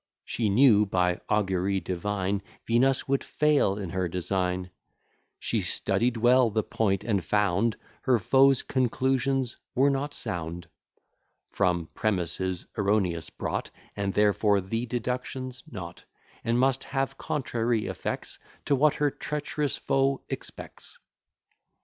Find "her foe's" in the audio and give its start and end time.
8.01-8.63